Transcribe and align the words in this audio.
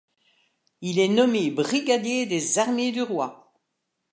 Il 0.81 0.97
est 0.97 1.07
nommé 1.09 1.51
brigadier 1.51 2.25
des 2.25 2.57
armées 2.57 2.91
du 2.91 3.03
roi. 3.03 3.53